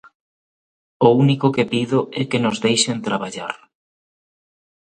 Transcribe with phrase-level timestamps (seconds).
[1.07, 3.53] O único que pido é que nos deixen traballar.